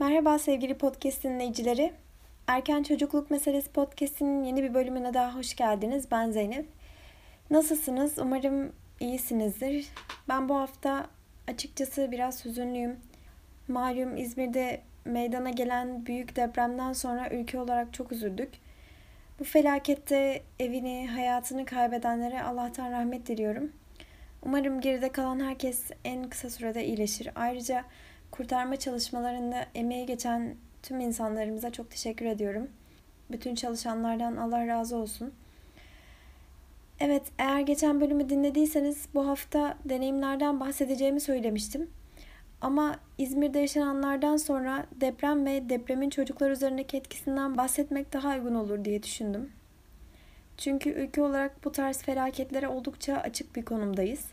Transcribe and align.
Merhaba 0.00 0.38
sevgili 0.38 0.74
podcast 0.78 1.24
dinleyicileri. 1.24 1.92
Erken 2.46 2.82
Çocukluk 2.82 3.30
Meselesi 3.30 3.72
podcastinin 3.72 4.44
yeni 4.44 4.62
bir 4.62 4.74
bölümüne 4.74 5.14
daha 5.14 5.34
hoş 5.34 5.56
geldiniz. 5.56 6.10
Ben 6.10 6.30
Zeynep. 6.30 6.66
Nasılsınız? 7.50 8.18
Umarım 8.18 8.72
iyisinizdir. 9.00 9.86
Ben 10.28 10.48
bu 10.48 10.56
hafta 10.56 11.06
açıkçası 11.48 12.10
biraz 12.10 12.44
hüzünlüyüm. 12.44 12.96
Malum 13.68 14.16
İzmir'de 14.16 14.80
meydana 15.04 15.50
gelen 15.50 16.06
büyük 16.06 16.36
depremden 16.36 16.92
sonra 16.92 17.30
ülke 17.30 17.60
olarak 17.60 17.94
çok 17.94 18.12
üzüldük. 18.12 18.50
Bu 19.38 19.44
felakette 19.44 20.42
evini, 20.58 21.08
hayatını 21.08 21.64
kaybedenlere 21.64 22.42
Allah'tan 22.42 22.92
rahmet 22.92 23.26
diliyorum. 23.26 23.72
Umarım 24.42 24.80
geride 24.80 25.12
kalan 25.12 25.40
herkes 25.40 25.90
en 26.04 26.28
kısa 26.28 26.50
sürede 26.50 26.84
iyileşir. 26.86 27.28
Ayrıca 27.34 27.84
kurtarma 28.30 28.76
çalışmalarında 28.76 29.66
emeği 29.74 30.06
geçen 30.06 30.54
tüm 30.82 31.00
insanlarımıza 31.00 31.70
çok 31.70 31.90
teşekkür 31.90 32.26
ediyorum. 32.26 32.68
Bütün 33.30 33.54
çalışanlardan 33.54 34.36
Allah 34.36 34.66
razı 34.66 34.96
olsun. 34.96 35.32
Evet, 37.00 37.22
eğer 37.38 37.60
geçen 37.60 38.00
bölümü 38.00 38.28
dinlediyseniz 38.28 39.06
bu 39.14 39.28
hafta 39.28 39.76
deneyimlerden 39.84 40.60
bahsedeceğimi 40.60 41.20
söylemiştim. 41.20 41.90
Ama 42.60 42.96
İzmir'de 43.18 43.58
yaşananlardan 43.58 44.36
sonra 44.36 44.86
deprem 45.00 45.46
ve 45.46 45.68
depremin 45.68 46.10
çocuklar 46.10 46.50
üzerindeki 46.50 46.96
etkisinden 46.96 47.56
bahsetmek 47.56 48.12
daha 48.12 48.28
uygun 48.36 48.54
olur 48.54 48.84
diye 48.84 49.02
düşündüm. 49.02 49.52
Çünkü 50.56 50.90
ülke 50.90 51.22
olarak 51.22 51.64
bu 51.64 51.72
tarz 51.72 52.02
felaketlere 52.02 52.68
oldukça 52.68 53.16
açık 53.16 53.56
bir 53.56 53.64
konumdayız. 53.64 54.24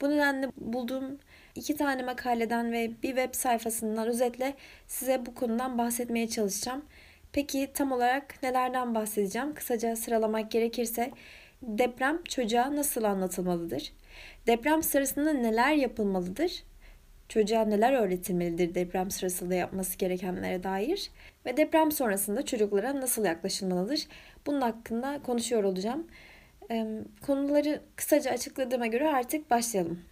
Bu 0.00 0.10
nedenle 0.10 0.50
bulduğum 0.56 1.18
iki 1.54 1.76
tane 1.76 2.02
makaleden 2.02 2.72
ve 2.72 2.90
bir 3.02 3.08
web 3.08 3.34
sayfasından 3.34 4.08
özetle 4.08 4.54
size 4.86 5.26
bu 5.26 5.34
konudan 5.34 5.78
bahsetmeye 5.78 6.28
çalışacağım. 6.28 6.84
Peki 7.32 7.70
tam 7.74 7.92
olarak 7.92 8.42
nelerden 8.42 8.94
bahsedeceğim? 8.94 9.54
Kısaca 9.54 9.96
sıralamak 9.96 10.50
gerekirse 10.50 11.10
deprem 11.62 12.24
çocuğa 12.24 12.76
nasıl 12.76 13.04
anlatılmalıdır? 13.04 13.92
Deprem 14.46 14.82
sırasında 14.82 15.32
neler 15.32 15.72
yapılmalıdır? 15.72 16.64
Çocuğa 17.28 17.64
neler 17.64 17.92
öğretilmelidir 17.92 18.74
deprem 18.74 19.10
sırasında 19.10 19.54
yapması 19.54 19.98
gerekenlere 19.98 20.62
dair? 20.62 21.10
Ve 21.46 21.56
deprem 21.56 21.92
sonrasında 21.92 22.44
çocuklara 22.44 23.00
nasıl 23.00 23.24
yaklaşılmalıdır? 23.24 24.06
Bunun 24.46 24.60
hakkında 24.60 25.20
konuşuyor 25.22 25.64
olacağım. 25.64 26.06
Konuları 27.26 27.80
kısaca 27.96 28.30
açıkladığıma 28.30 28.86
göre 28.86 29.08
artık 29.08 29.50
başlayalım. 29.50 30.09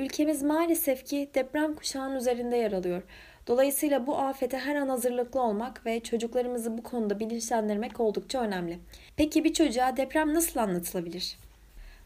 Ülkemiz 0.00 0.42
maalesef 0.42 1.06
ki 1.06 1.30
deprem 1.34 1.74
kuşağının 1.74 2.16
üzerinde 2.16 2.56
yer 2.56 2.72
alıyor. 2.72 3.02
Dolayısıyla 3.46 4.06
bu 4.06 4.18
afete 4.18 4.58
her 4.58 4.76
an 4.76 4.88
hazırlıklı 4.88 5.42
olmak 5.42 5.86
ve 5.86 6.00
çocuklarımızı 6.00 6.78
bu 6.78 6.82
konuda 6.82 7.20
bilinçlendirmek 7.20 8.00
oldukça 8.00 8.40
önemli. 8.40 8.78
Peki 9.16 9.44
bir 9.44 9.52
çocuğa 9.52 9.96
deprem 9.96 10.34
nasıl 10.34 10.60
anlatılabilir? 10.60 11.38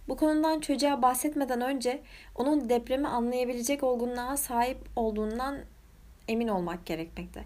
Bu 0.09 0.17
konudan 0.17 0.61
çocuğa 0.61 1.03
bahsetmeden 1.03 1.61
önce 1.61 2.01
onun 2.35 2.69
depremi 2.69 3.09
anlayabilecek 3.09 3.83
olgunluğa 3.83 4.37
sahip 4.37 4.79
olduğundan 4.97 5.59
emin 6.29 6.49
olmak 6.49 6.87
gerekmekte. 6.87 7.45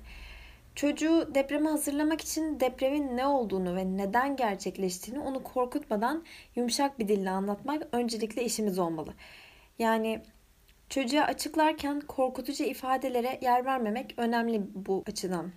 Çocuğu 0.74 1.34
depreme 1.34 1.70
hazırlamak 1.70 2.20
için 2.20 2.60
depremin 2.60 3.16
ne 3.16 3.26
olduğunu 3.26 3.76
ve 3.76 3.96
neden 3.96 4.36
gerçekleştiğini 4.36 5.20
onu 5.20 5.42
korkutmadan 5.42 6.24
yumuşak 6.56 6.98
bir 6.98 7.08
dille 7.08 7.30
anlatmak 7.30 7.82
öncelikle 7.92 8.44
işimiz 8.44 8.78
olmalı. 8.78 9.14
Yani 9.78 10.22
çocuğa 10.88 11.22
açıklarken 11.22 12.00
korkutucu 12.00 12.64
ifadelere 12.64 13.38
yer 13.42 13.64
vermemek 13.64 14.14
önemli 14.16 14.62
bu 14.74 15.04
açıdan. 15.06 15.52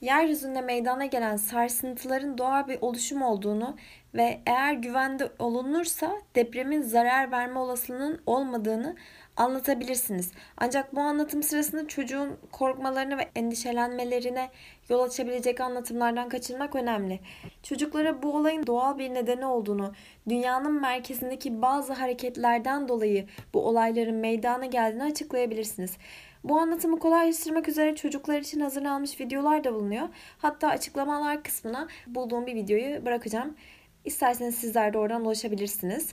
Yeryüzünde 0.00 0.60
meydana 0.60 1.06
gelen 1.06 1.36
sarsıntıların 1.36 2.38
doğal 2.38 2.68
bir 2.68 2.78
oluşum 2.80 3.22
olduğunu 3.22 3.76
ve 4.14 4.40
eğer 4.46 4.72
güvende 4.72 5.28
olunursa 5.38 6.12
depremin 6.34 6.82
zarar 6.82 7.32
verme 7.32 7.58
olasılığının 7.58 8.22
olmadığını 8.26 8.96
anlatabilirsiniz. 9.36 10.32
Ancak 10.56 10.94
bu 10.94 11.00
anlatım 11.00 11.42
sırasında 11.42 11.88
çocuğun 11.88 12.36
korkmalarını 12.52 13.18
ve 13.18 13.28
endişelenmelerine 13.36 14.50
yol 14.88 15.00
açabilecek 15.02 15.60
anlatımlardan 15.60 16.28
kaçınmak 16.28 16.74
önemli. 16.74 17.20
Çocuklara 17.62 18.22
bu 18.22 18.36
olayın 18.36 18.66
doğal 18.66 18.98
bir 18.98 19.14
nedeni 19.14 19.46
olduğunu, 19.46 19.92
dünyanın 20.28 20.80
merkezindeki 20.80 21.62
bazı 21.62 21.92
hareketlerden 21.92 22.88
dolayı 22.88 23.26
bu 23.54 23.66
olayların 23.66 24.16
meydana 24.16 24.66
geldiğini 24.66 25.04
açıklayabilirsiniz. 25.04 25.96
Bu 26.44 26.58
anlatımı 26.58 26.98
kolaylaştırmak 26.98 27.68
üzere 27.68 27.94
çocuklar 27.94 28.38
için 28.38 28.60
hazırlanmış 28.60 29.20
videolar 29.20 29.64
da 29.64 29.74
bulunuyor. 29.74 30.08
Hatta 30.38 30.68
açıklamalar 30.68 31.42
kısmına 31.42 31.88
bulduğum 32.06 32.46
bir 32.46 32.54
videoyu 32.54 33.06
bırakacağım. 33.06 33.56
İsterseniz 34.04 34.54
sizler 34.54 34.92
de 34.92 34.98
oradan 34.98 35.24
ulaşabilirsiniz. 35.24 36.12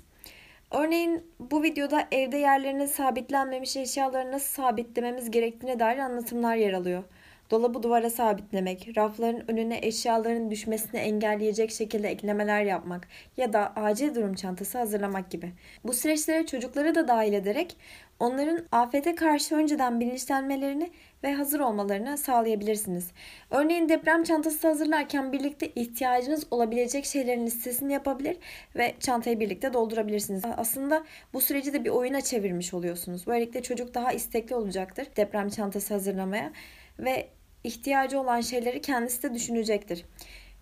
Örneğin 0.71 1.23
bu 1.39 1.63
videoda 1.63 2.07
evde 2.11 2.37
yerlerine 2.37 2.87
sabitlenmemiş 2.87 3.77
eşyaları 3.77 4.31
nasıl 4.31 4.63
sabitlememiz 4.63 5.31
gerektiğine 5.31 5.79
dair 5.79 5.97
anlatımlar 5.97 6.55
yer 6.55 6.73
alıyor. 6.73 7.03
Dolabı 7.51 7.83
duvara 7.83 8.09
sabitlemek, 8.09 8.97
rafların 8.97 9.51
önüne 9.51 9.79
eşyaların 9.81 10.51
düşmesini 10.51 10.99
engelleyecek 10.99 11.71
şekilde 11.71 12.09
eklemeler 12.09 12.63
yapmak 12.63 13.07
ya 13.37 13.53
da 13.53 13.73
acil 13.75 14.15
durum 14.15 14.33
çantası 14.33 14.77
hazırlamak 14.77 15.31
gibi. 15.31 15.51
Bu 15.83 15.93
süreçlere 15.93 16.45
çocukları 16.45 16.95
da 16.95 17.07
dahil 17.07 17.33
ederek 17.33 17.77
onların 18.19 18.65
afete 18.71 19.15
karşı 19.15 19.55
önceden 19.55 19.99
bilinçlenmelerini 19.99 20.91
ve 21.23 21.33
hazır 21.33 21.59
olmalarını 21.59 22.17
sağlayabilirsiniz. 22.17 23.11
Örneğin 23.49 23.89
deprem 23.89 24.23
çantası 24.23 24.67
hazırlarken 24.67 25.31
birlikte 25.31 25.67
ihtiyacınız 25.67 26.47
olabilecek 26.51 27.05
şeylerin 27.05 27.45
listesini 27.45 27.93
yapabilir 27.93 28.37
ve 28.75 28.95
çantayı 28.99 29.39
birlikte 29.39 29.73
doldurabilirsiniz. 29.73 30.43
Aslında 30.57 31.03
bu 31.33 31.41
süreci 31.41 31.73
de 31.73 31.83
bir 31.83 31.89
oyuna 31.89 32.21
çevirmiş 32.21 32.73
oluyorsunuz. 32.73 33.27
Böylelikle 33.27 33.61
çocuk 33.61 33.93
daha 33.93 34.11
istekli 34.11 34.55
olacaktır 34.55 35.07
deprem 35.17 35.49
çantası 35.49 35.93
hazırlamaya 35.93 36.51
ve 36.99 37.27
ihtiyacı 37.63 38.19
olan 38.19 38.41
şeyleri 38.41 38.81
kendisi 38.81 39.23
de 39.23 39.33
düşünecektir. 39.33 40.05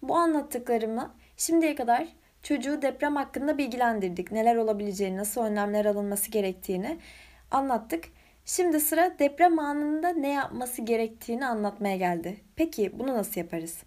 Bu 0.02 0.16
anlattıklarımı 0.16 1.14
şimdiye 1.38 1.76
kadar 1.76 2.08
çocuğu 2.44 2.82
deprem 2.82 3.16
hakkında 3.16 3.58
bilgilendirdik. 3.58 4.32
Neler 4.32 4.56
olabileceğini, 4.56 5.18
nasıl 5.18 5.42
önlemler 5.42 5.86
alınması 5.86 6.32
gerektiğini 6.32 6.98
anlattık. 7.52 8.06
Şimdi 8.46 8.80
sıra 8.80 9.20
deprem 9.20 9.60
anında 9.60 10.10
ne 10.10 10.30
yapması 10.30 10.82
gerektiğini 10.82 11.46
anlatmaya 11.46 11.98
geldi. 11.98 12.38
Peki 12.56 13.00
bunu 13.00 13.14
nasıl 13.14 13.42
yaparız? 13.42 13.84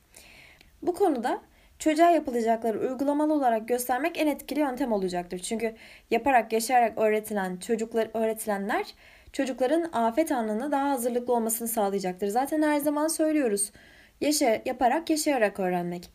Bu 0.82 0.94
konuda 0.94 1.40
çocuğa 1.78 2.10
yapılacakları 2.10 2.80
uygulamalı 2.80 3.32
olarak 3.32 3.68
göstermek 3.68 4.20
en 4.20 4.26
etkili 4.26 4.60
yöntem 4.60 4.92
olacaktır. 4.92 5.38
Çünkü 5.38 5.74
yaparak, 6.10 6.52
yaşayarak 6.52 6.98
öğretilen 6.98 7.56
çocuklar 7.56 8.08
öğretilenler 8.14 8.94
çocukların 9.32 9.90
afet 9.92 10.32
anında 10.32 10.70
daha 10.70 10.90
hazırlıklı 10.90 11.34
olmasını 11.34 11.68
sağlayacaktır. 11.68 12.28
Zaten 12.28 12.62
her 12.62 12.78
zaman 12.78 13.08
söylüyoruz. 13.08 13.72
Yaşa, 14.20 14.62
yaparak, 14.64 15.10
yaşayarak 15.10 15.60
öğrenmek. 15.60 16.10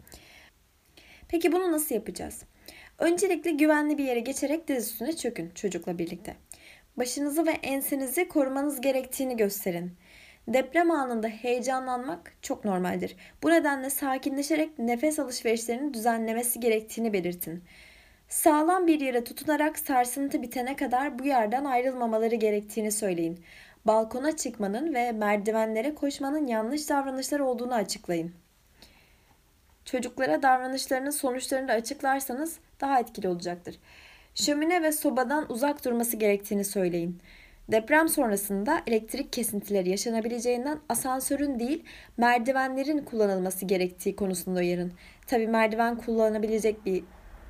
Peki 1.27 1.51
bunu 1.51 1.71
nasıl 1.71 1.95
yapacağız? 1.95 2.43
Öncelikle 2.99 3.51
güvenli 3.51 3.97
bir 3.97 4.03
yere 4.03 4.19
geçerek 4.19 4.67
diz 4.67 4.91
üstüne 4.91 5.15
çökün 5.15 5.49
çocukla 5.49 5.97
birlikte. 5.97 6.35
Başınızı 6.97 7.45
ve 7.45 7.51
ensenizi 7.51 8.27
korumanız 8.27 8.81
gerektiğini 8.81 9.37
gösterin. 9.37 9.91
Deprem 10.47 10.91
anında 10.91 11.27
heyecanlanmak 11.27 12.33
çok 12.41 12.65
normaldir. 12.65 13.15
Bu 13.43 13.49
nedenle 13.49 13.89
sakinleşerek 13.89 14.79
nefes 14.79 15.19
alışverişlerini 15.19 15.93
düzenlemesi 15.93 16.59
gerektiğini 16.59 17.13
belirtin. 17.13 17.63
Sağlam 18.29 18.87
bir 18.87 18.99
yere 18.99 19.23
tutunarak 19.23 19.79
sarsıntı 19.79 20.41
bitene 20.41 20.75
kadar 20.75 21.19
bu 21.19 21.25
yerden 21.25 21.65
ayrılmamaları 21.65 22.35
gerektiğini 22.35 22.91
söyleyin. 22.91 23.39
Balkona 23.85 24.37
çıkmanın 24.37 24.93
ve 24.93 25.11
merdivenlere 25.11 25.95
koşmanın 25.95 26.47
yanlış 26.47 26.89
davranışlar 26.89 27.39
olduğunu 27.39 27.73
açıklayın. 27.73 28.33
Çocuklara 29.85 30.41
davranışlarının 30.41 31.09
sonuçlarını 31.09 31.71
açıklarsanız 31.71 32.59
daha 32.81 32.99
etkili 32.99 33.27
olacaktır. 33.27 33.75
Şömine 34.35 34.83
ve 34.83 34.91
sobadan 34.91 35.51
uzak 35.51 35.85
durması 35.85 36.17
gerektiğini 36.17 36.65
söyleyin. 36.65 37.19
Deprem 37.71 38.09
sonrasında 38.09 38.81
elektrik 38.87 39.33
kesintileri 39.33 39.89
yaşanabileceğinden 39.89 40.79
asansörün 40.89 41.59
değil 41.59 41.83
merdivenlerin 42.17 42.99
kullanılması 42.99 43.65
gerektiği 43.65 44.15
konusunda 44.15 44.59
uyarın. 44.59 44.93
Tabi 45.27 45.47
merdiven 45.47 45.95
kullanabilecek 45.97 46.85
bir 46.85 47.03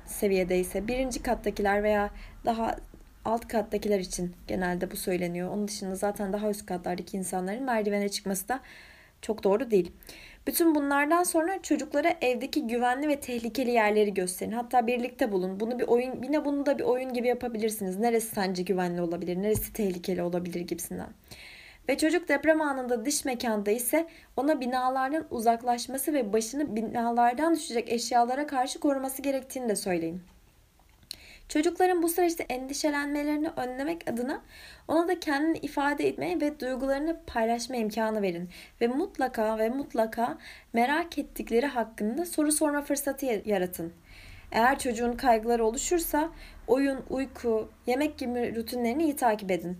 seviyedeyse 0.08 0.88
birinci 0.88 1.22
kattakiler 1.22 1.82
veya 1.82 2.10
daha 2.44 2.76
alt 3.24 3.48
kattakiler 3.48 4.00
için 4.00 4.34
genelde 4.48 4.90
bu 4.90 4.96
söyleniyor. 4.96 5.50
Onun 5.50 5.68
dışında 5.68 5.94
zaten 5.94 6.32
daha 6.32 6.50
üst 6.50 6.66
katlardaki 6.66 7.16
insanların 7.16 7.62
merdivene 7.62 8.08
çıkması 8.08 8.48
da 8.48 8.60
çok 9.22 9.44
doğru 9.44 9.70
değil. 9.70 9.92
Bütün 10.46 10.74
bunlardan 10.74 11.22
sonra 11.22 11.62
çocuklara 11.62 12.14
evdeki 12.20 12.66
güvenli 12.66 13.08
ve 13.08 13.20
tehlikeli 13.20 13.70
yerleri 13.70 14.14
gösterin. 14.14 14.52
Hatta 14.52 14.86
birlikte 14.86 15.32
bulun. 15.32 15.60
Bunu 15.60 15.78
bir 15.78 15.88
oyun, 15.88 16.22
yine 16.22 16.44
bunu 16.44 16.66
da 16.66 16.78
bir 16.78 16.84
oyun 16.84 17.12
gibi 17.12 17.28
yapabilirsiniz. 17.28 17.98
Neresi 17.98 18.26
sence 18.26 18.62
güvenli 18.62 19.00
olabilir, 19.00 19.36
neresi 19.36 19.72
tehlikeli 19.72 20.22
olabilir 20.22 20.60
gibisinden. 20.60 21.08
Ve 21.88 21.98
çocuk 21.98 22.28
deprem 22.28 22.60
anında 22.60 23.04
dış 23.04 23.24
mekanda 23.24 23.70
ise 23.70 24.06
ona 24.36 24.60
binalardan 24.60 25.26
uzaklaşması 25.30 26.12
ve 26.14 26.32
başını 26.32 26.76
binalardan 26.76 27.54
düşecek 27.54 27.92
eşyalara 27.92 28.46
karşı 28.46 28.80
koruması 28.80 29.22
gerektiğini 29.22 29.68
de 29.68 29.76
söyleyin. 29.76 30.22
Çocukların 31.48 32.02
bu 32.02 32.08
süreçte 32.08 32.42
endişelenmelerini 32.42 33.48
önlemek 33.56 34.10
adına 34.10 34.40
ona 34.88 35.08
da 35.08 35.20
kendini 35.20 35.58
ifade 35.58 36.08
etmeye 36.08 36.40
ve 36.40 36.60
duygularını 36.60 37.20
paylaşma 37.26 37.76
imkanı 37.76 38.22
verin. 38.22 38.48
Ve 38.80 38.86
mutlaka 38.86 39.58
ve 39.58 39.68
mutlaka 39.68 40.38
merak 40.72 41.18
ettikleri 41.18 41.66
hakkında 41.66 42.26
soru 42.26 42.52
sorma 42.52 42.82
fırsatı 42.82 43.26
yaratın. 43.44 43.92
Eğer 44.52 44.78
çocuğun 44.78 45.12
kaygıları 45.12 45.64
oluşursa 45.64 46.28
oyun, 46.66 46.98
uyku, 47.10 47.68
yemek 47.86 48.18
gibi 48.18 48.54
rutinlerini 48.56 49.02
iyi 49.02 49.16
takip 49.16 49.50
edin. 49.50 49.78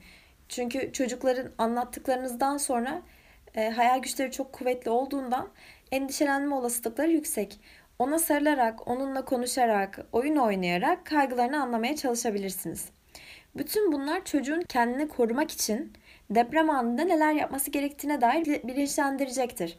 Çünkü 0.49 0.93
çocukların 0.93 1.50
anlattıklarınızdan 1.59 2.56
sonra 2.56 3.03
e, 3.55 3.71
hayal 3.71 3.99
güçleri 3.99 4.31
çok 4.31 4.53
kuvvetli 4.53 4.91
olduğundan 4.91 5.49
endişelenme 5.93 6.55
olasılıkları 6.55 7.11
yüksek. 7.11 7.61
Ona 7.99 8.19
sarılarak, 8.19 8.89
onunla 8.89 9.25
konuşarak, 9.25 10.06
oyun 10.12 10.37
oynayarak 10.37 11.06
kaygılarını 11.06 11.62
anlamaya 11.62 11.97
çalışabilirsiniz. 11.97 12.89
Bütün 13.56 13.93
bunlar 13.93 14.25
çocuğun 14.25 14.61
kendini 14.61 15.09
korumak 15.09 15.50
için 15.50 15.93
deprem 16.31 16.71
anında 16.71 17.03
neler 17.03 17.33
yapması 17.33 17.71
gerektiğine 17.71 18.21
dair 18.21 18.47
bilinçlendirecektir. 18.47 19.79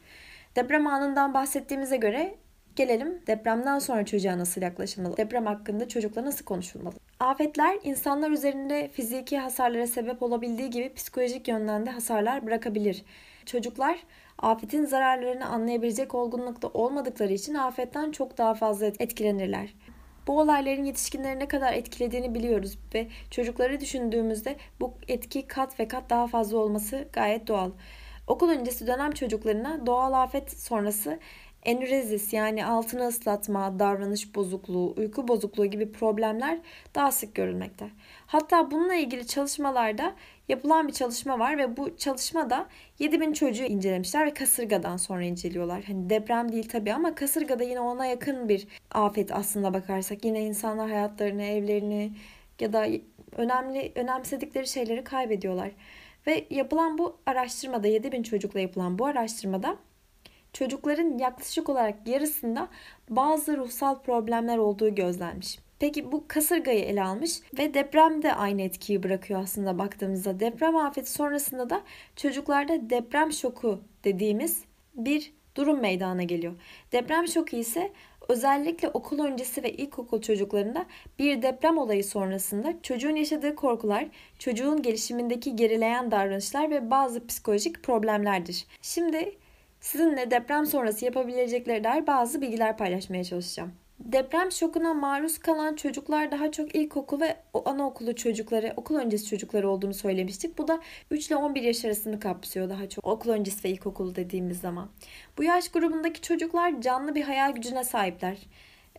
Deprem 0.55 0.87
anından 0.87 1.33
bahsettiğimize 1.33 1.97
göre 1.97 2.35
Gelelim 2.79 3.21
depremden 3.27 3.79
sonra 3.79 4.05
çocuğa 4.05 4.37
nasıl 4.37 4.61
yaklaşılmalı? 4.61 5.17
Deprem 5.17 5.45
hakkında 5.45 5.87
çocukla 5.87 6.25
nasıl 6.25 6.45
konuşulmalı? 6.45 6.95
Afetler 7.19 7.77
insanlar 7.83 8.31
üzerinde 8.31 8.87
fiziki 8.87 9.37
hasarlara 9.37 9.87
sebep 9.87 10.23
olabildiği 10.23 10.69
gibi 10.69 10.93
psikolojik 10.93 11.47
yönden 11.47 11.85
de 11.85 11.89
hasarlar 11.89 12.45
bırakabilir. 12.45 13.03
Çocuklar 13.45 13.99
afetin 14.37 14.85
zararlarını 14.85 15.45
anlayabilecek 15.45 16.15
olgunlukta 16.15 16.67
olmadıkları 16.67 17.33
için 17.33 17.53
afetten 17.53 18.11
çok 18.11 18.37
daha 18.37 18.53
fazla 18.53 18.85
etkilenirler. 18.85 19.73
Bu 20.27 20.39
olayların 20.39 20.83
yetişkinleri 20.83 21.39
ne 21.39 21.47
kadar 21.47 21.73
etkilediğini 21.73 22.35
biliyoruz 22.35 22.77
ve 22.93 23.07
çocukları 23.31 23.79
düşündüğümüzde 23.79 24.55
bu 24.79 24.93
etki 25.07 25.47
kat 25.47 25.79
ve 25.79 25.87
kat 25.87 26.09
daha 26.09 26.27
fazla 26.27 26.57
olması 26.57 27.07
gayet 27.13 27.47
doğal. 27.47 27.71
Okul 28.27 28.49
öncesi 28.49 28.87
dönem 28.87 29.11
çocuklarına 29.11 29.85
doğal 29.85 30.13
afet 30.13 30.51
sonrası 30.61 31.19
Enürezis 31.65 32.33
yani 32.33 32.65
altını 32.65 33.07
ıslatma, 33.07 33.79
davranış 33.79 34.35
bozukluğu, 34.35 34.93
uyku 34.97 35.27
bozukluğu 35.27 35.65
gibi 35.65 35.91
problemler 35.91 36.59
daha 36.95 37.11
sık 37.11 37.35
görülmekte. 37.35 37.89
Hatta 38.27 38.71
bununla 38.71 38.95
ilgili 38.95 39.27
çalışmalarda 39.27 40.15
yapılan 40.47 40.87
bir 40.87 40.93
çalışma 40.93 41.39
var 41.39 41.57
ve 41.57 41.77
bu 41.77 41.97
çalışmada 41.97 42.67
7000 42.99 43.33
çocuğu 43.33 43.63
incelemişler 43.63 44.25
ve 44.25 44.33
kasırgadan 44.33 44.97
sonra 44.97 45.23
inceliyorlar. 45.23 45.83
Hani 45.83 46.09
deprem 46.09 46.51
değil 46.51 46.69
tabii 46.69 46.93
ama 46.93 47.15
kasırgada 47.15 47.63
yine 47.63 47.79
ona 47.79 48.05
yakın 48.05 48.49
bir 48.49 48.67
afet 48.91 49.31
aslında 49.31 49.73
bakarsak. 49.73 50.25
Yine 50.25 50.41
insanlar 50.41 50.89
hayatlarını, 50.89 51.43
evlerini 51.43 52.11
ya 52.59 52.73
da 52.73 52.87
önemli 53.37 53.91
önemsedikleri 53.95 54.67
şeyleri 54.67 55.03
kaybediyorlar. 55.03 55.71
Ve 56.27 56.45
yapılan 56.49 56.97
bu 56.97 57.17
araştırmada 57.25 57.87
7000 57.87 58.23
çocukla 58.23 58.59
yapılan 58.59 58.99
bu 58.99 59.05
araştırmada 59.05 59.77
çocukların 60.53 61.17
yaklaşık 61.17 61.69
olarak 61.69 62.07
yarısında 62.07 62.67
bazı 63.09 63.57
ruhsal 63.57 64.01
problemler 64.01 64.57
olduğu 64.57 64.95
gözlenmiş. 64.95 65.59
Peki 65.79 66.11
bu 66.11 66.23
kasırgayı 66.27 66.79
ele 66.79 67.03
almış 67.03 67.39
ve 67.57 67.73
deprem 67.73 68.21
de 68.23 68.33
aynı 68.33 68.61
etkiyi 68.61 69.03
bırakıyor 69.03 69.43
aslında 69.43 69.77
baktığımızda. 69.77 70.39
Deprem 70.39 70.75
afeti 70.75 71.11
sonrasında 71.11 71.69
da 71.69 71.81
çocuklarda 72.15 72.89
deprem 72.89 73.31
şoku 73.33 73.79
dediğimiz 74.03 74.63
bir 74.95 75.33
durum 75.55 75.81
meydana 75.81 76.23
geliyor. 76.23 76.53
Deprem 76.91 77.27
şoku 77.27 77.55
ise 77.55 77.91
özellikle 78.29 78.89
okul 78.89 79.19
öncesi 79.19 79.63
ve 79.63 79.71
ilkokul 79.71 80.21
çocuklarında 80.21 80.85
bir 81.19 81.41
deprem 81.41 81.77
olayı 81.77 82.03
sonrasında 82.03 82.73
çocuğun 82.83 83.15
yaşadığı 83.15 83.55
korkular, 83.55 84.07
çocuğun 84.39 84.81
gelişimindeki 84.81 85.55
gerileyen 85.55 86.11
davranışlar 86.11 86.69
ve 86.69 86.91
bazı 86.91 87.27
psikolojik 87.27 87.83
problemlerdir. 87.83 88.65
Şimdi 88.81 89.35
Sizinle 89.81 90.31
deprem 90.31 90.65
sonrası 90.65 91.05
yapabilecekleri 91.05 91.83
dair 91.83 92.07
bazı 92.07 92.41
bilgiler 92.41 92.77
paylaşmaya 92.77 93.23
çalışacağım. 93.23 93.71
Deprem 93.99 94.51
şokuna 94.51 94.93
maruz 94.93 95.37
kalan 95.37 95.75
çocuklar 95.75 96.31
daha 96.31 96.51
çok 96.51 96.75
ilkokul 96.75 97.21
ve 97.21 97.37
anaokulu 97.65 98.15
çocukları, 98.15 98.73
okul 98.77 98.95
öncesi 98.95 99.25
çocukları 99.25 99.69
olduğunu 99.69 99.93
söylemiştik. 99.93 100.57
Bu 100.57 100.67
da 100.67 100.79
3 101.11 101.27
ile 101.27 101.35
11 101.35 101.61
yaş 101.61 101.85
arasını 101.85 102.19
kapsıyor 102.19 102.69
daha 102.69 102.89
çok 102.89 103.07
okul 103.07 103.29
öncesi 103.29 103.63
ve 103.63 103.69
ilkokul 103.69 104.15
dediğimiz 104.15 104.59
zaman. 104.59 104.89
Bu 105.37 105.43
yaş 105.43 105.69
grubundaki 105.69 106.21
çocuklar 106.21 106.81
canlı 106.81 107.15
bir 107.15 107.21
hayal 107.21 107.51
gücüne 107.51 107.83
sahipler. 107.83 108.37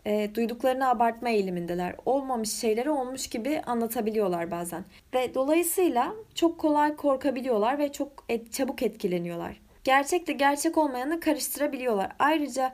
E, 0.06 0.31
duyduklarını 0.35 0.88
abartma 0.88 1.29
eğilimindeler. 1.29 1.94
Olmamış 2.06 2.53
şeyleri 2.53 2.91
olmuş 2.91 3.26
gibi 3.26 3.61
anlatabiliyorlar 3.67 4.50
bazen. 4.50 4.85
Ve 5.15 5.35
dolayısıyla 5.35 6.15
çok 6.35 6.59
kolay 6.59 6.97
korkabiliyorlar 6.97 7.79
ve 7.79 7.93
çok 7.93 8.25
et, 8.29 8.53
çabuk 8.53 8.83
etkileniyorlar 8.83 9.70
gerçekle 9.85 10.32
gerçek 10.32 10.79
olmayanı 10.79 11.21
karıştırabiliyorlar. 11.21 12.12
Ayrıca 12.19 12.73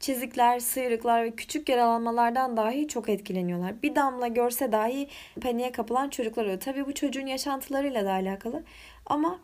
çizikler, 0.00 0.60
sıyrıklar 0.60 1.24
ve 1.24 1.30
küçük 1.30 1.68
yaralanmalardan 1.68 2.56
dahi 2.56 2.88
çok 2.88 3.08
etkileniyorlar. 3.08 3.82
Bir 3.82 3.94
damla 3.94 4.28
görse 4.28 4.72
dahi 4.72 5.08
paniğe 5.40 5.72
kapılan 5.72 6.08
çocuklar 6.08 6.44
oluyor. 6.44 6.60
Tabii 6.60 6.86
bu 6.86 6.94
çocuğun 6.94 7.26
yaşantılarıyla 7.26 8.04
da 8.04 8.12
alakalı. 8.12 8.62
Ama 9.06 9.40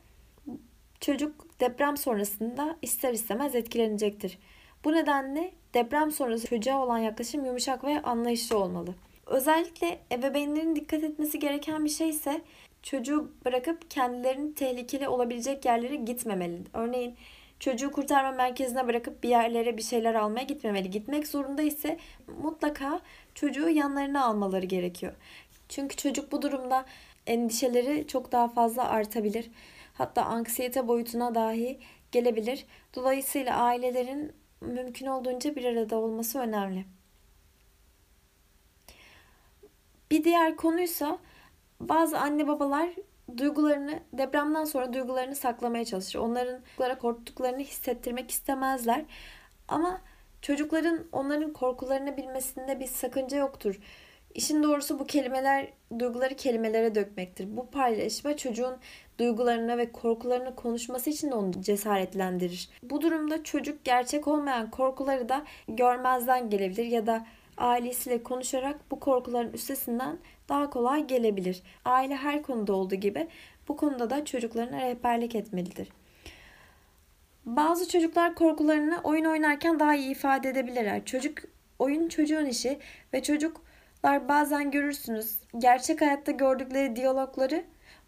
çocuk 1.01 1.61
deprem 1.61 1.97
sonrasında 1.97 2.77
ister 2.83 3.13
istemez 3.13 3.55
etkilenecektir. 3.55 4.39
Bu 4.85 4.93
nedenle 4.93 5.53
deprem 5.75 6.11
sonrası 6.11 6.47
çocuğa 6.47 6.85
olan 6.85 6.99
yaklaşım 6.99 7.45
yumuşak 7.45 7.85
ve 7.85 8.03
anlayışlı 8.03 8.59
olmalı. 8.59 8.95
Özellikle 9.27 9.99
ebeveynlerin 10.13 10.77
dikkat 10.77 11.05
etmesi 11.05 11.39
gereken 11.39 11.85
bir 11.85 11.91
şey 11.91 12.09
ise 12.09 12.41
çocuğu 12.83 13.33
bırakıp 13.45 13.91
kendilerinin 13.91 14.53
tehlikeli 14.53 15.09
olabilecek 15.09 15.65
yerlere 15.65 15.97
gitmemeli. 15.97 16.59
Örneğin 16.73 17.17
çocuğu 17.61 17.93
kurtarma 17.93 18.31
merkezine 18.31 18.87
bırakıp 18.89 19.23
bir 19.23 19.29
yerlere 19.29 19.77
bir 19.77 19.83
şeyler 19.83 20.15
almaya 20.15 20.45
gitmemeli. 20.45 20.91
Gitmek 20.91 21.27
zorunda 21.27 21.63
ise 21.63 21.99
mutlaka 22.43 23.01
çocuğu 23.35 23.69
yanlarına 23.69 24.25
almaları 24.25 24.67
gerekiyor. 24.67 25.13
Çünkü 25.69 25.97
çocuk 25.97 26.33
bu 26.33 26.43
durumda 26.43 26.85
endişeleri 27.27 28.07
çok 28.07 28.33
daha 28.33 28.49
fazla 28.49 28.89
artabilir. 28.89 29.51
Hatta 29.95 30.25
anksiyete 30.25 30.89
boyutuna 30.89 31.35
dahi 31.35 31.79
gelebilir. 32.13 32.67
Dolayısıyla 32.95 33.57
ailelerin 33.57 34.33
mümkün 34.61 35.07
olduğunca 35.07 35.57
bir 35.57 35.65
arada 35.65 35.97
olması 35.97 36.39
önemli. 36.39 36.85
Diğer 40.25 40.57
konuysa 40.57 41.19
bazı 41.81 42.19
anne 42.19 42.47
babalar 42.49 42.89
duygularını 43.37 44.01
depremden 44.13 44.65
sonra 44.65 44.93
duygularını 44.93 45.35
saklamaya 45.35 45.85
çalışır. 45.85 46.19
Onların 46.19 46.61
korktuklarını 46.99 47.63
hissettirmek 47.63 48.31
istemezler. 48.31 49.05
Ama 49.69 50.01
çocukların 50.43 51.05
onların 51.13 51.53
korkularını 51.53 52.17
bilmesinde 52.17 52.81
bir 52.81 52.87
sakınca 52.87 53.37
yoktur. 53.37 53.81
İşin 54.35 54.63
doğrusu 54.63 54.99
bu 54.99 55.07
kelimeler 55.07 55.69
duyguları 55.99 56.35
kelimelere 56.35 56.95
dökmektir. 56.95 57.57
Bu 57.57 57.71
paylaşma 57.71 58.37
çocuğun 58.37 58.77
duygularını 59.19 59.79
ve 59.79 59.93
korkularını 59.93 60.55
konuşması 60.55 61.11
için 61.11 61.31
de 61.31 61.35
onu 61.35 61.63
cesaretlendirir. 61.63 62.69
Bu 62.83 63.01
durumda 63.01 63.45
çocuk 63.45 63.85
gerçek 63.85 64.29
olmayan 64.29 64.71
korkuları 64.71 65.29
da 65.29 65.45
görmezden 65.69 66.51
gelebilir 66.51 66.85
ya 66.85 67.07
da 67.07 67.27
ailesiyle 67.59 68.23
konuşarak 68.23 68.91
bu 68.91 69.01
korkuların 69.01 69.53
üstesinden 69.53 70.19
daha 70.49 70.71
kolay 70.71 71.07
gelebilir. 71.07 71.63
Aile 71.85 72.17
her 72.17 72.43
konuda 72.43 72.73
olduğu 72.73 72.95
gibi 72.95 73.29
bu 73.69 73.77
konuda 73.77 74.11
da 74.11 74.25
çocuklarına 74.25 74.81
rehberlik 74.81 75.35
etmelidir. 75.35 75.89
Bazı 77.47 77.89
çocuklar 77.89 78.35
korkularını 78.35 79.01
oyun 79.05 79.25
oynarken 79.25 79.81
daha 79.81 79.95
iyi 79.95 80.11
ifade 80.11 80.49
edebilirler. 80.49 81.05
Çocuk 81.05 81.39
oyun 81.79 82.09
çocuğun 82.09 82.47
işi 82.47 82.79
ve 83.13 83.23
çocuklar 83.23 84.29
bazen 84.29 84.71
görürsünüz 84.71 85.39
gerçek 85.59 86.01
hayatta 86.01 86.33
gördükleri 86.33 86.97
diyalogları 86.97 87.65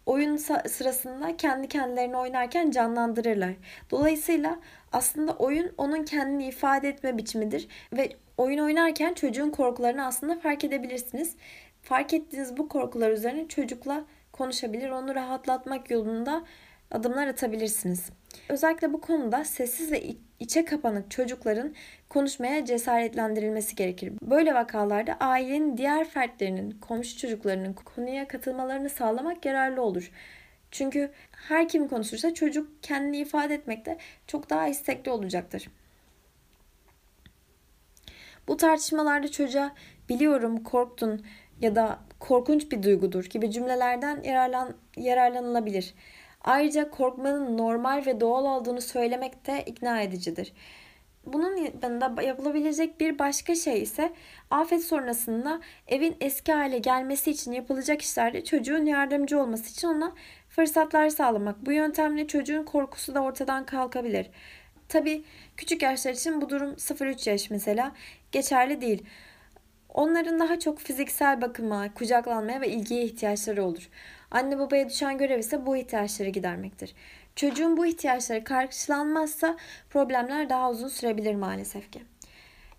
oyun 0.07 0.37
sırasında 0.67 1.37
kendi 1.37 1.67
kendilerini 1.67 2.17
oynarken 2.17 2.71
canlandırırlar. 2.71 3.53
Dolayısıyla 3.91 4.59
aslında 4.91 5.31
oyun 5.33 5.71
onun 5.77 6.03
kendini 6.03 6.47
ifade 6.47 6.89
etme 6.89 7.17
biçimidir 7.17 7.67
ve 7.93 8.09
oyun 8.37 8.57
oynarken 8.57 9.13
çocuğun 9.13 9.49
korkularını 9.49 10.05
aslında 10.05 10.39
fark 10.39 10.63
edebilirsiniz. 10.63 11.35
Fark 11.81 12.13
ettiğiniz 12.13 12.57
bu 12.57 12.69
korkular 12.69 13.11
üzerine 13.11 13.47
çocukla 13.47 14.03
konuşabilir, 14.31 14.89
onu 14.89 15.15
rahatlatmak 15.15 15.91
yolunda 15.91 16.43
adımlar 16.91 17.27
atabilirsiniz. 17.27 18.09
Özellikle 18.49 18.93
bu 18.93 19.01
konuda 19.01 19.45
sessiz 19.45 19.91
ve 19.91 20.03
içe 20.39 20.65
kapanık 20.65 21.11
çocukların 21.11 21.75
konuşmaya 22.09 22.65
cesaretlendirilmesi 22.65 23.75
gerekir. 23.75 24.13
Böyle 24.21 24.53
vakalarda 24.53 25.17
ailenin 25.19 25.77
diğer 25.77 26.09
fertlerinin, 26.09 26.71
komşu 26.71 27.17
çocuklarının 27.17 27.73
konuya 27.73 28.27
katılmalarını 28.27 28.89
sağlamak 28.89 29.45
yararlı 29.45 29.81
olur. 29.81 30.11
Çünkü 30.71 31.11
her 31.31 31.69
kim 31.69 31.87
konuşursa 31.87 32.33
çocuk 32.33 32.83
kendini 32.83 33.17
ifade 33.17 33.53
etmekte 33.53 33.97
çok 34.27 34.49
daha 34.49 34.67
istekli 34.67 35.11
olacaktır. 35.11 35.67
Bu 38.47 38.57
tartışmalarda 38.57 39.31
çocuğa 39.31 39.71
biliyorum 40.09 40.63
korktun 40.63 41.25
ya 41.61 41.75
da 41.75 41.99
korkunç 42.19 42.71
bir 42.71 42.83
duygudur 42.83 43.25
gibi 43.25 43.51
cümlelerden 43.51 44.23
yararlan, 44.23 44.73
yararlanılabilir. 44.97 45.93
Ayrıca 46.47 46.89
korkmanın 46.89 47.57
normal 47.57 48.05
ve 48.05 48.19
doğal 48.19 48.45
olduğunu 48.45 48.81
söylemek 48.81 49.47
de 49.47 49.63
ikna 49.65 50.01
edicidir. 50.01 50.53
Bunun 51.25 51.55
yanında 51.55 52.21
yapılabilecek 52.21 52.99
bir 52.99 53.19
başka 53.19 53.55
şey 53.55 53.81
ise 53.81 54.13
afet 54.51 54.83
sonrasında 54.83 55.61
evin 55.87 56.15
eski 56.21 56.53
hale 56.53 56.77
gelmesi 56.77 57.31
için 57.31 57.51
yapılacak 57.51 58.01
işlerde 58.01 58.43
çocuğun 58.43 58.85
yardımcı 58.85 59.39
olması 59.39 59.71
için 59.71 59.87
ona 59.87 60.13
fırsatlar 60.49 61.09
sağlamak. 61.09 61.65
Bu 61.65 61.71
yöntemle 61.71 62.27
çocuğun 62.27 62.63
korkusu 62.63 63.15
da 63.15 63.21
ortadan 63.21 63.65
kalkabilir. 63.65 64.29
Tabi 64.89 65.23
küçük 65.57 65.81
yaşlar 65.81 66.13
için 66.13 66.41
bu 66.41 66.49
durum 66.49 66.73
0-3 66.73 67.29
yaş 67.29 67.49
mesela 67.49 67.91
geçerli 68.31 68.81
değil. 68.81 69.05
Onların 69.89 70.39
daha 70.39 70.59
çok 70.59 70.79
fiziksel 70.79 71.41
bakıma, 71.41 71.93
kucaklanmaya 71.93 72.61
ve 72.61 72.69
ilgiye 72.69 73.03
ihtiyaçları 73.03 73.63
olur. 73.63 73.89
Anne 74.31 74.59
babaya 74.59 74.89
düşen 74.89 75.17
görev 75.17 75.39
ise 75.39 75.65
bu 75.65 75.77
ihtiyaçları 75.77 76.29
gidermektir. 76.29 76.93
Çocuğun 77.35 77.77
bu 77.77 77.85
ihtiyaçları 77.85 78.43
karşılanmazsa 78.43 79.57
problemler 79.89 80.49
daha 80.49 80.71
uzun 80.71 80.87
sürebilir 80.87 81.35
maalesef 81.35 81.91
ki. 81.91 82.01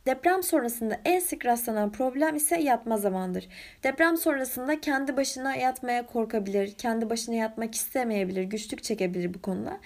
Deprem 0.07 0.43
sonrasında 0.43 1.00
en 1.05 1.21
sık 1.21 1.47
rastlanan 1.47 1.93
problem 1.93 2.37
ise 2.37 2.61
yatma 2.61 2.97
zamandır. 2.97 3.49
Deprem 3.85 4.17
sonrasında 4.17 4.81
kendi 4.81 5.17
başına 5.17 5.57
yatmaya 5.57 6.07
korkabilir, 6.07 6.75
kendi 6.75 7.11
başına 7.11 7.35
yatmak 7.35 7.75
istemeyebilir, 7.75 8.43
güçlük 8.43 8.83
çekebilir 8.83 9.35
bu 9.35 9.43
konuda. 9.43 9.81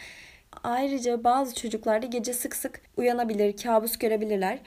Ayrıca 0.63 1.25
bazı 1.25 1.55
çocuklarda 1.55 2.07
gece 2.07 2.33
sık 2.33 2.57
sık 2.57 2.81
uyanabilir, 2.97 3.57
kabus 3.57 3.99
görebilirler. 3.99 4.59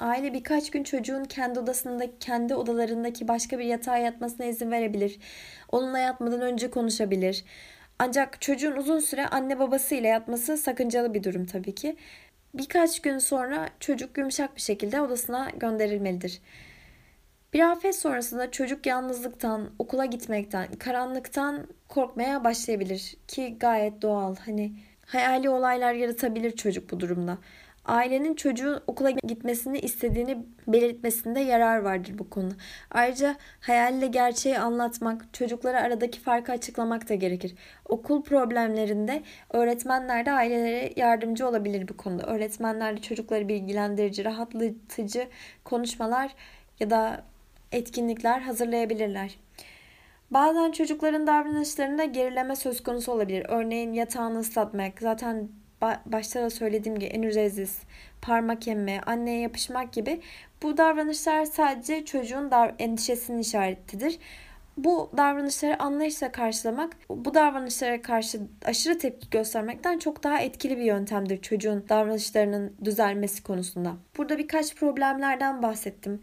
Aile 0.00 0.34
birkaç 0.34 0.70
gün 0.70 0.84
çocuğun 0.84 1.24
kendi 1.24 1.60
odasında, 1.60 2.18
kendi 2.20 2.54
odalarındaki 2.54 3.28
başka 3.28 3.58
bir 3.58 3.64
yatağa 3.64 3.96
yatmasına 3.96 4.46
izin 4.46 4.70
verebilir. 4.70 5.18
Onunla 5.72 5.98
yatmadan 5.98 6.40
önce 6.40 6.70
konuşabilir. 6.70 7.44
Ancak 7.98 8.40
çocuğun 8.40 8.76
uzun 8.76 8.98
süre 8.98 9.26
anne 9.26 9.58
babasıyla 9.58 10.08
yatması 10.08 10.56
sakıncalı 10.56 11.14
bir 11.14 11.24
durum 11.24 11.46
tabii 11.46 11.74
ki. 11.74 11.96
Birkaç 12.54 13.02
gün 13.02 13.18
sonra 13.18 13.68
çocuk 13.80 14.18
yumuşak 14.18 14.56
bir 14.56 14.60
şekilde 14.60 15.00
odasına 15.00 15.50
gönderilmelidir. 15.56 16.40
Bir 17.52 17.70
afet 17.70 17.96
sonrasında 17.96 18.50
çocuk 18.50 18.86
yalnızlıktan, 18.86 19.70
okula 19.78 20.04
gitmekten, 20.04 20.72
karanlıktan 20.72 21.66
korkmaya 21.88 22.44
başlayabilir 22.44 23.16
ki 23.28 23.56
gayet 23.60 24.02
doğal. 24.02 24.36
Hani 24.36 24.72
hayali 25.06 25.50
olaylar 25.50 25.94
yaratabilir 25.94 26.56
çocuk 26.56 26.90
bu 26.90 27.00
durumda 27.00 27.38
ailenin 27.90 28.34
çocuğun 28.34 28.80
okula 28.86 29.10
gitmesini 29.10 29.78
istediğini 29.78 30.38
belirtmesinde 30.68 31.40
yarar 31.40 31.78
vardır 31.78 32.18
bu 32.18 32.30
konu. 32.30 32.50
Ayrıca 32.90 33.36
hayalle 33.60 34.06
gerçeği 34.06 34.58
anlatmak, 34.58 35.34
çocuklara 35.34 35.80
aradaki 35.80 36.20
farkı 36.20 36.52
açıklamak 36.52 37.08
da 37.08 37.14
gerekir. 37.14 37.54
Okul 37.88 38.22
problemlerinde 38.22 39.22
öğretmenler 39.50 40.26
de 40.26 40.32
ailelere 40.32 40.92
yardımcı 40.96 41.48
olabilir 41.48 41.88
bu 41.88 41.96
konuda. 41.96 42.26
Öğretmenler 42.26 42.96
de 42.96 43.00
çocukları 43.00 43.48
bilgilendirici, 43.48 44.24
rahatlatıcı 44.24 45.28
konuşmalar 45.64 46.34
ya 46.80 46.90
da 46.90 47.24
etkinlikler 47.72 48.40
hazırlayabilirler. 48.40 49.38
Bazen 50.30 50.72
çocukların 50.72 51.26
davranışlarında 51.26 52.04
gerileme 52.04 52.56
söz 52.56 52.82
konusu 52.82 53.12
olabilir. 53.12 53.46
Örneğin 53.48 53.92
yatağını 53.92 54.38
ıslatmak, 54.38 55.00
zaten 55.00 55.48
başta 56.06 56.42
da 56.42 56.50
söylediğim 56.50 56.98
gibi 56.98 57.10
en 57.10 57.22
üzeziz, 57.22 57.78
parmak 58.22 58.68
emme, 58.68 59.00
anneye 59.06 59.40
yapışmak 59.40 59.92
gibi 59.92 60.20
bu 60.62 60.76
davranışlar 60.76 61.44
sadece 61.44 62.04
çocuğun 62.04 62.50
dar 62.50 62.74
endişesinin 62.78 63.38
işaretidir. 63.38 64.18
Bu 64.76 65.10
davranışları 65.16 65.82
anlayışla 65.82 66.32
karşılamak, 66.32 66.96
bu 67.10 67.34
davranışlara 67.34 68.02
karşı 68.02 68.40
aşırı 68.64 68.98
tepki 68.98 69.30
göstermekten 69.30 69.98
çok 69.98 70.22
daha 70.22 70.40
etkili 70.40 70.76
bir 70.76 70.82
yöntemdir 70.82 71.42
çocuğun 71.42 71.88
davranışlarının 71.88 72.76
düzelmesi 72.84 73.42
konusunda. 73.42 73.96
Burada 74.16 74.38
birkaç 74.38 74.74
problemlerden 74.74 75.62
bahsettim. 75.62 76.22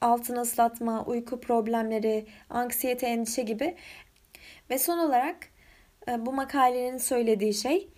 Altını 0.00 0.40
ıslatma, 0.40 1.04
uyku 1.04 1.40
problemleri, 1.40 2.26
anksiyete, 2.50 3.06
endişe 3.06 3.42
gibi. 3.42 3.76
Ve 4.70 4.78
son 4.78 4.98
olarak 4.98 5.36
e, 6.08 6.26
bu 6.26 6.32
makalenin 6.32 6.98
söylediği 6.98 7.54
şey 7.54 7.88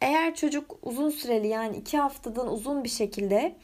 eğer 0.00 0.34
çocuk 0.34 0.78
uzun 0.82 1.10
süreli 1.10 1.46
yani 1.46 1.76
iki 1.76 1.98
haftadan 1.98 2.52
uzun 2.52 2.84
bir 2.84 2.88
şekilde 2.88 3.56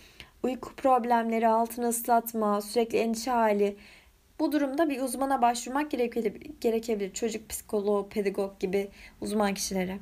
uyku 0.43 0.75
problemleri, 0.75 1.49
altını 1.49 1.89
ıslatma, 1.89 2.61
sürekli 2.61 2.99
endişe 2.99 3.31
hali 3.31 3.77
bu 4.41 4.53
durumda 4.53 4.89
bir 4.89 5.01
uzmana 5.01 5.43
başvurmak 5.43 5.91
gerekebilir. 6.61 7.15
Çocuk 7.15 7.49
psikoloğu, 7.49 8.09
pedagog 8.09 8.61
gibi 8.61 8.91
uzman 9.21 9.55
kişilere. 9.55 9.99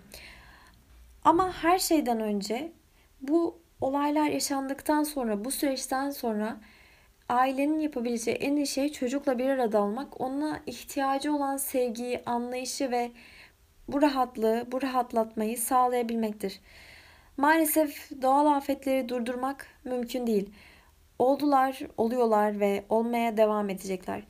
Ama 1.24 1.52
her 1.52 1.78
şeyden 1.78 2.20
önce 2.20 2.72
bu 3.20 3.58
olaylar 3.80 4.30
yaşandıktan 4.30 5.02
sonra, 5.02 5.44
bu 5.44 5.50
süreçten 5.50 6.10
sonra 6.10 6.60
ailenin 7.28 7.78
yapabileceği 7.78 8.36
en 8.36 8.56
iyi 8.56 8.66
şey 8.66 8.92
çocukla 8.92 9.38
bir 9.38 9.48
arada 9.48 9.82
olmak, 9.82 10.20
ona 10.20 10.60
ihtiyacı 10.66 11.34
olan 11.34 11.56
sevgiyi, 11.56 12.22
anlayışı 12.26 12.90
ve 12.90 13.10
bu 13.92 14.02
rahatlığı, 14.02 14.66
bu 14.72 14.82
rahatlatmayı 14.82 15.58
sağlayabilmektir. 15.58 16.60
Maalesef 17.36 18.10
doğal 18.22 18.46
afetleri 18.46 19.08
durdurmak 19.08 19.66
mümkün 19.84 20.26
değil. 20.26 20.50
Oldular, 21.18 21.80
oluyorlar 21.96 22.60
ve 22.60 22.84
olmaya 22.88 23.36
devam 23.36 23.70
edecekler. 23.70 24.22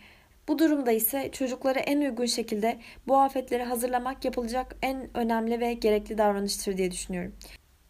Bu 0.49 0.59
durumda 0.59 0.93
ise 0.93 1.31
çocuklara 1.33 1.79
en 1.79 2.00
uygun 2.00 2.26
şekilde 2.26 2.79
bu 3.09 3.19
afetleri 3.19 3.62
hazırlamak 3.62 4.25
yapılacak 4.25 4.76
en 4.83 5.17
önemli 5.17 5.61
ve 5.61 5.73
gerekli 5.73 6.19
davranıştır 6.19 6.76
diye 6.76 6.90
düşünüyorum. 6.90 7.35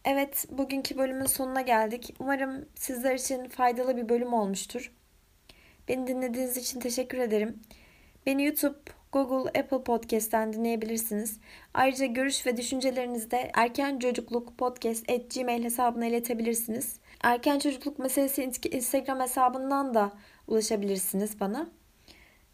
Evet, 0.05 0.45
bugünkü 0.51 0.97
bölümün 0.97 1.25
sonuna 1.25 1.61
geldik. 1.61 2.15
Umarım 2.19 2.65
sizler 2.75 3.15
için 3.15 3.49
faydalı 3.49 3.97
bir 3.97 4.09
bölüm 4.09 4.33
olmuştur. 4.33 4.91
Beni 5.87 6.07
dinlediğiniz 6.07 6.57
için 6.57 6.79
teşekkür 6.79 7.17
ederim. 7.17 7.59
Beni 8.25 8.45
YouTube, 8.45 8.79
Google, 9.11 9.59
Apple 9.59 9.83
Podcast'ten 9.83 10.53
dinleyebilirsiniz. 10.53 11.39
Ayrıca 11.73 12.05
görüş 12.05 12.45
ve 12.45 12.57
düşüncelerinizi 12.57 13.31
de 13.31 13.51
erken 13.53 13.99
çocukluk 13.99 14.57
podcast 14.57 15.11
at 15.11 15.35
gmail 15.35 15.63
hesabına 15.63 16.05
iletebilirsiniz. 16.05 16.99
Erken 17.23 17.59
çocukluk 17.59 17.99
meselesi 17.99 18.51
Instagram 18.71 19.19
hesabından 19.19 19.93
da 19.93 20.11
ulaşabilirsiniz 20.47 21.39
bana. 21.39 21.69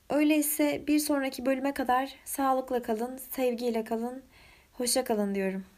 Öyleyse 0.09 0.83
bir 0.87 0.99
sonraki 0.99 1.45
bölüme 1.45 1.73
kadar 1.73 2.13
sağlıkla 2.25 2.81
kalın, 2.81 3.17
sevgiyle 3.17 3.83
kalın, 3.83 4.23
hoşça 4.73 5.03
kalın 5.03 5.35
diyorum. 5.35 5.76